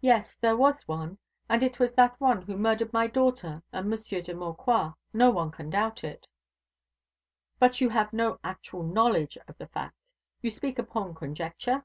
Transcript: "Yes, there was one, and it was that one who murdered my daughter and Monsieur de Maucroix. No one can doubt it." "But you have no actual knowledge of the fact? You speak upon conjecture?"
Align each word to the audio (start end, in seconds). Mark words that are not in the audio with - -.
"Yes, 0.00 0.36
there 0.36 0.56
was 0.56 0.86
one, 0.86 1.18
and 1.48 1.64
it 1.64 1.80
was 1.80 1.90
that 1.94 2.20
one 2.20 2.42
who 2.42 2.56
murdered 2.56 2.92
my 2.92 3.08
daughter 3.08 3.64
and 3.72 3.90
Monsieur 3.90 4.20
de 4.22 4.32
Maucroix. 4.32 4.94
No 5.12 5.30
one 5.30 5.50
can 5.50 5.70
doubt 5.70 6.04
it." 6.04 6.28
"But 7.58 7.80
you 7.80 7.88
have 7.88 8.12
no 8.12 8.38
actual 8.44 8.84
knowledge 8.84 9.36
of 9.48 9.58
the 9.58 9.66
fact? 9.66 10.12
You 10.40 10.50
speak 10.52 10.78
upon 10.78 11.16
conjecture?" 11.16 11.84